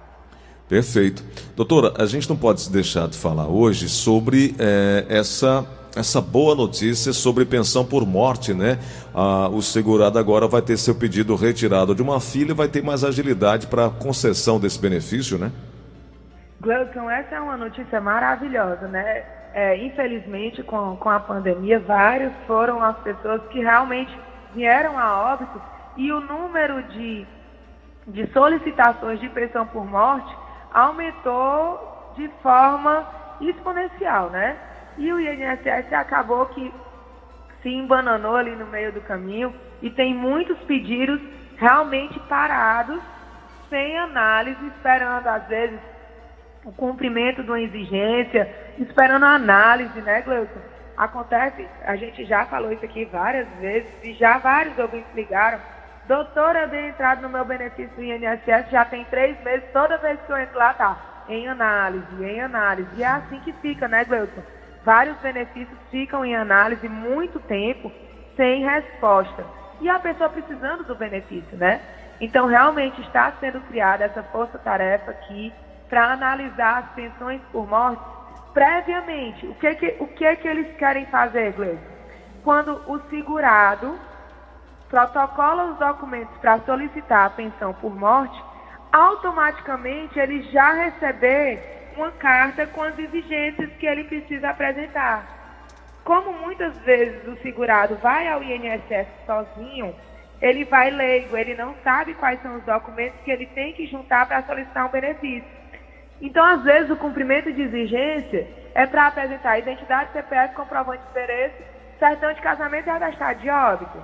Perfeito. 0.69 1.25
Doutora, 1.55 1.93
a 1.97 2.07
gente 2.07 2.29
não 2.29 2.37
pode 2.37 2.61
se 2.61 2.73
deixar 2.73 3.09
de 3.09 3.17
falar 3.17 3.47
hoje 3.47 3.89
sobre 3.89 4.57
é, 4.59 5.07
essa, 5.09 5.65
essa 5.95 6.21
boa 6.21 6.57
notícia 6.57 7.13
sobre 7.13 7.45
pensão 7.45 7.85
por 7.85 8.05
morte, 8.05 8.53
né? 8.53 8.79
Ah, 9.15 9.49
o 9.49 9.63
segurado 9.63 10.19
agora 10.19 10.49
vai 10.49 10.61
ter 10.61 10.77
seu 10.77 10.95
pedido 10.95 11.37
retirado 11.37 11.95
de 11.95 12.03
uma 12.03 12.21
filha 12.21 12.51
e 12.51 12.55
vai 12.55 12.67
ter 12.67 12.83
mais 12.83 13.05
agilidade 13.05 13.69
para 13.69 13.87
a 13.87 13.91
concessão 13.91 14.59
desse 14.59 14.81
benefício, 14.81 15.39
né? 15.39 15.53
Gleuton, 16.61 17.09
essa 17.09 17.37
é 17.37 17.41
uma 17.41 17.57
notícia 17.57 18.01
maravilhosa, 18.01 18.89
né? 18.89 19.36
É, 19.57 19.75
infelizmente, 19.75 20.63
com, 20.63 20.97
com 20.97 21.09
a 21.09 21.19
pandemia, 21.19 21.81
vários 21.81 22.31
foram 22.47 22.83
as 22.83 22.95
pessoas 22.99 23.41
que 23.49 23.59
realmente 23.59 24.15
vieram 24.55 24.99
a 24.99 25.33
óbito 25.33 25.63
e 25.97 26.13
o 26.13 26.21
número 26.21 26.83
de, 26.83 27.27
de 28.09 28.27
solicitações 28.35 29.19
de 29.19 29.31
pensão 29.31 29.67
por 29.69 29.87
morte 29.87 30.31
aumentou 30.75 32.13
de 32.17 32.29
forma 32.43 33.09
exponencial, 33.41 34.29
né? 34.29 34.59
E 34.99 35.11
o 35.11 35.19
INSS 35.19 35.91
acabou 35.91 36.45
que 36.49 36.71
se 37.63 37.71
embananou 37.71 38.37
ali 38.37 38.55
no 38.55 38.67
meio 38.67 38.93
do 38.93 39.01
caminho 39.01 39.55
e 39.81 39.89
tem 39.89 40.15
muitos 40.15 40.59
pedidos 40.65 41.19
realmente 41.57 42.21
parados, 42.29 43.01
sem 43.71 43.97
análise, 43.97 44.67
esperando 44.67 45.27
às 45.27 45.47
vezes 45.49 45.81
o 46.67 46.73
cumprimento 46.73 47.45
de 47.45 47.49
uma 47.49 47.61
exigência, 47.61 48.53
esperando 48.77 49.25
a 49.25 49.37
análise, 49.37 50.03
né, 50.03 50.21
Gleuton? 50.23 50.61
Acontece, 50.97 51.65
a 51.85 51.95
gente 51.95 52.25
já 52.25 52.45
falou 52.47 52.73
isso 52.73 52.85
aqui 52.85 53.05
várias 53.05 53.47
vezes 53.61 53.89
e 54.03 54.13
já 54.15 54.39
vários 54.39 54.77
ouvintes 54.77 55.15
ligaram. 55.15 55.61
Doutora, 56.09 56.63
eu 56.63 56.69
dei 56.69 56.89
entrada 56.89 57.21
no 57.21 57.29
meu 57.29 57.45
benefício 57.45 57.95
do 57.95 58.03
INSS 58.03 58.71
já 58.71 58.85
tem 58.85 59.05
três 59.05 59.41
meses, 59.45 59.65
toda 59.73 59.99
vez 59.99 60.19
que 60.27 60.33
eu 60.33 60.39
entro 60.39 60.59
lá 60.59 60.75
tá 60.75 61.25
em 61.29 61.47
análise, 61.47 62.25
em 62.25 62.41
análise. 62.41 62.89
E 62.97 63.03
é 63.05 63.07
assim 63.07 63.39
que 63.41 63.53
fica, 63.55 63.87
né, 63.87 64.05
Gleuton? 64.05 64.43
Vários 64.85 65.17
benefícios 65.19 65.79
ficam 65.91 66.25
em 66.25 66.35
análise 66.35 66.89
muito 66.89 67.39
tempo 67.41 67.93
sem 68.37 68.65
resposta. 68.65 69.45
E 69.81 69.89
a 69.89 69.99
pessoa 70.01 70.31
precisando 70.31 70.83
do 70.85 70.97
benefício, 70.97 71.57
né? 71.57 71.81
Então, 72.21 72.47
realmente 72.47 73.01
está 73.03 73.33
sendo 73.39 73.61
criada 73.63 74.05
essa 74.05 74.23
força-tarefa 74.23 75.11
aqui 75.11 75.53
para 75.89 76.13
analisar 76.13 76.79
as 76.79 76.91
pensões 76.91 77.41
por 77.53 77.67
morte 77.69 78.03
previamente. 78.53 79.47
O 79.47 79.55
que, 79.55 79.67
é 79.67 79.75
que, 79.75 79.97
o 80.01 80.07
que 80.07 80.37
que 80.37 80.49
eles 80.49 80.77
querem 80.77 81.05
fazer, 81.07 81.53
Gleice? 81.53 81.83
Quando 82.43 82.81
o 82.87 82.99
segurado 83.11 83.99
protocola 84.89 85.73
os 85.73 85.79
documentos 85.79 86.35
para 86.39 86.61
solicitar 86.61 87.27
a 87.27 87.31
pensão 87.31 87.75
por 87.75 87.95
morte, 87.95 88.41
automaticamente 88.93 90.19
ele 90.19 90.43
já 90.45 90.73
receber 90.73 91.93
uma 91.97 92.11
carta 92.13 92.67
com 92.67 92.83
as 92.83 92.99
exigências 92.99 93.71
que 93.79 93.87
ele 93.87 94.05
precisa 94.05 94.51
apresentar. 94.51 95.27
Como 96.05 96.33
muitas 96.33 96.77
vezes 96.79 97.27
o 97.27 97.37
segurado 97.43 97.97
vai 97.97 98.29
ao 98.29 98.43
INSS 98.43 99.09
sozinho, 99.27 99.95
ele 100.41 100.65
vai 100.65 100.91
leigo, 100.91 101.37
ele 101.37 101.55
não 101.55 101.75
sabe 101.83 102.15
quais 102.15 102.41
são 102.43 102.57
os 102.57 102.65
documentos 102.65 103.21
que 103.25 103.31
ele 103.31 103.47
tem 103.47 103.73
que 103.73 103.87
juntar 103.87 104.27
para 104.27 104.43
solicitar 104.45 104.87
um 104.87 104.91
benefício. 104.91 105.56
Então, 106.21 106.45
às 106.45 106.63
vezes, 106.63 106.91
o 106.91 106.97
cumprimento 106.97 107.53
de 107.53 107.63
exigência 107.63 108.47
é 108.75 108.87
para 108.87 109.07
apresentar 109.07 109.59
identidade, 109.59 110.13
CPF, 110.13 110.55
comprovante 110.55 111.03
de 111.03 111.11
endereço, 111.11 111.63
certidão 111.99 112.33
de 112.33 112.41
casamento 112.41 112.87
e 112.87 112.91
atestado 112.91 113.41
de 113.41 113.51
óbito. 113.51 113.99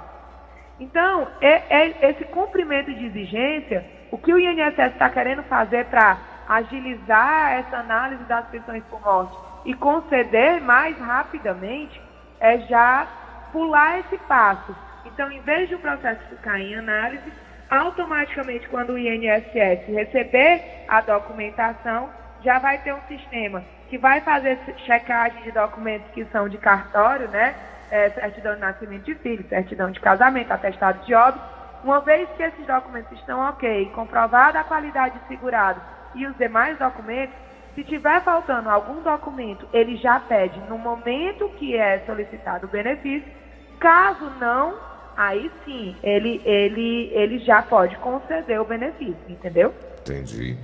Então, 0.81 1.29
é, 1.41 1.63
é 1.69 2.11
esse 2.11 2.25
cumprimento 2.25 2.93
de 2.93 3.07
exigência, 3.07 3.85
o 4.11 4.19
que 4.19 4.33
o 4.33 4.39
INSS 4.39 4.93
está 4.93 5.09
querendo 5.09 5.43
fazer 5.45 5.85
para 5.87 6.19
agilizar 6.49 7.53
essa 7.53 7.79
análise 7.79 8.23
das 8.25 8.47
pensões 8.49 8.83
por 8.85 9.01
morte 9.01 9.37
e 9.65 9.75
conceder 9.75 10.61
mais 10.61 10.99
rapidamente, 10.99 12.01
é 12.41 12.59
já 12.61 13.07
pular 13.53 14.01
esse 14.01 14.19
passo. 14.19 14.75
Então, 15.05 15.31
em 15.31 15.41
vez 15.43 15.69
de 15.69 15.75
o 15.75 15.79
processo 15.79 16.21
ficar 16.29 16.59
em 16.59 16.75
análise, 16.75 17.33
automaticamente, 17.73 18.69
quando 18.69 18.91
o 18.91 18.99
INSS 18.99 19.87
receber 19.89 20.85
a 20.87 21.01
documentação, 21.01 22.11
já 22.45 22.59
vai 22.59 22.79
ter 22.79 22.93
um 22.93 23.01
sistema 23.09 23.65
que 23.89 23.97
vai 23.97 24.21
fazer 24.21 24.59
checagem 24.85 25.43
de 25.43 25.53
documentos 25.53 26.11
que 26.13 26.25
são 26.27 26.49
de 26.49 26.59
cartório, 26.59 27.29
né? 27.29 27.55
É, 27.91 28.11
certidão 28.11 28.55
de 28.55 28.61
nascimento 28.61 29.05
de 29.05 29.15
filho, 29.17 29.47
certidão 29.49 29.91
de 29.91 30.01
casamento, 30.01 30.51
atestado 30.51 31.05
de 31.05 31.15
óbito. 31.15 31.45
Uma 31.83 32.01
vez 32.01 32.29
que 32.37 32.43
esses 32.43 32.67
documentos 32.67 33.13
estão 33.19 33.41
ok, 33.41 33.91
comprovada 33.95 34.61
a 34.61 34.65
qualidade 34.65 35.19
de 35.19 35.29
segurado 35.29 35.81
e 36.15 36.27
os 36.27 36.37
demais 36.37 36.79
documentos, 36.79 37.35
se 37.75 37.85
tiver 37.85 38.21
faltando 38.23 38.69
algum 38.69 39.03
documento, 39.03 39.67
ele 39.73 39.97
já 39.97 40.21
pede 40.21 40.59
no 40.69 40.77
momento 40.77 41.49
que 41.59 41.77
é 41.77 42.01
solicitado 42.01 42.67
o 42.67 42.71
benefício. 42.71 43.31
Caso 43.79 44.31
não, 44.39 44.75
aí 45.17 45.51
sim, 45.65 45.95
ele, 46.03 46.41
ele, 46.45 47.11
ele 47.13 47.39
já 47.41 47.63
pode 47.63 47.97
conceder 47.97 48.61
o 48.61 48.65
benefício, 48.65 49.17
entendeu? 49.29 49.73
Entendi. 50.01 50.57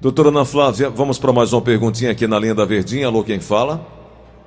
Doutora 0.00 0.28
Ana 0.28 0.44
Flávia, 0.44 0.90
vamos 0.90 1.18
para 1.18 1.32
mais 1.32 1.52
uma 1.52 1.62
perguntinha 1.62 2.10
aqui 2.10 2.26
na 2.26 2.38
linha 2.38 2.54
da 2.54 2.64
Verdinha. 2.64 3.06
Alô, 3.06 3.24
quem 3.24 3.40
fala? 3.40 3.80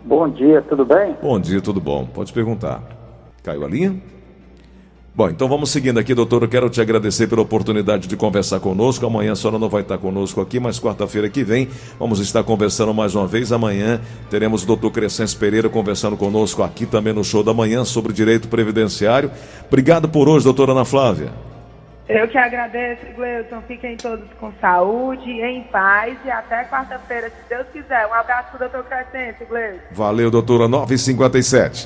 Bom 0.04 0.30
dia, 0.30 0.62
tudo 0.62 0.86
bem? 0.86 1.15
Bom 1.21 1.39
dia, 1.39 1.62
tudo 1.62 1.82
bom. 1.82 2.06
Pode 2.06 2.32
perguntar. 2.32 2.82
Caiu 3.43 3.65
a 3.65 3.67
linha? 3.67 3.95
Bom, 5.17 5.30
então 5.30 5.49
vamos 5.49 5.71
seguindo 5.71 5.99
aqui, 5.99 6.13
doutor. 6.13 6.43
Eu 6.43 6.47
quero 6.47 6.69
te 6.69 6.80
agradecer 6.80 7.25
pela 7.25 7.41
oportunidade 7.41 8.08
de 8.08 8.15
conversar 8.15 8.60
conosco. 8.60 9.03
Amanhã 9.03 9.32
a 9.32 9.36
senhora 9.36 9.58
não 9.58 9.67
vai 9.67 9.82
estar 9.82 9.97
conosco 9.97 10.39
aqui, 10.39 10.60
mas 10.60 10.80
quarta-feira 10.80 11.27
que 11.27 11.43
vem 11.43 11.67
vamos 11.97 12.19
estar 12.19 12.43
conversando 12.43 12.93
mais 12.93 13.15
uma 13.15 13.25
vez. 13.25 13.51
Amanhã 13.51 13.99
teremos 14.30 14.62
o 14.62 14.67
doutor 14.67 14.91
Crescens 14.91 15.34
Pereira 15.34 15.69
conversando 15.69 16.15
conosco 16.15 16.62
aqui 16.62 16.86
também 16.86 17.13
no 17.13 17.23
show 17.23 17.43
da 17.43 17.51
manhã 17.51 17.84
sobre 17.84 18.13
direito 18.13 18.47
previdenciário. 18.47 19.32
Obrigado 19.67 20.08
por 20.08 20.30
hoje, 20.30 20.45
doutora 20.45 20.73
Ana 20.73 20.86
Flávia. 20.86 21.32
Eu 22.08 22.25
que 22.27 22.38
agradeço, 22.38 23.01
Gleuton. 23.15 23.62
Fiquem 23.67 23.97
todos 23.97 24.25
com 24.39 24.53
saúde, 24.62 25.30
em 25.30 25.63
paz 25.63 26.15
e 26.23 26.32
até 26.32 26.63
quarta-feira, 26.65 27.30
se 27.30 27.49
Deus 27.49 27.67
quiser. 27.73 28.08
Um 28.08 28.13
abraço 28.13 28.51
para 28.56 28.67
o 28.67 28.69
doutor 28.69 28.84
Crescente, 28.88 29.43
Gleuton. 29.43 29.80
Valeu, 29.91 30.32
doutora. 30.32 30.69
9h57. 30.69 31.75